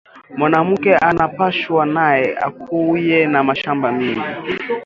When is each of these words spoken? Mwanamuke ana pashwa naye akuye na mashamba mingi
Mwanamuke 0.37 0.91
ana 1.09 1.25
pashwa 1.37 1.81
naye 1.95 2.25
akuye 2.47 3.19
na 3.31 3.39
mashamba 3.47 3.87
mingi 3.97 4.29